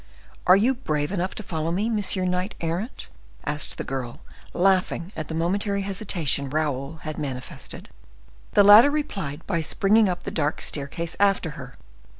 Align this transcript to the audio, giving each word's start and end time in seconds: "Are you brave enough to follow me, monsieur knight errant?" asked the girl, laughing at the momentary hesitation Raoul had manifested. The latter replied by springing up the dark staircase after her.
"Are 0.47 0.55
you 0.55 0.73
brave 0.73 1.11
enough 1.11 1.35
to 1.35 1.43
follow 1.43 1.71
me, 1.71 1.87
monsieur 1.87 2.25
knight 2.25 2.55
errant?" 2.59 3.07
asked 3.45 3.77
the 3.77 3.83
girl, 3.83 4.19
laughing 4.51 5.11
at 5.15 5.27
the 5.27 5.35
momentary 5.35 5.81
hesitation 5.83 6.49
Raoul 6.49 6.95
had 7.03 7.19
manifested. 7.19 7.87
The 8.53 8.63
latter 8.63 8.89
replied 8.89 9.45
by 9.45 9.61
springing 9.61 10.09
up 10.09 10.23
the 10.23 10.31
dark 10.31 10.59
staircase 10.59 11.15
after 11.19 11.51
her. 11.51 11.77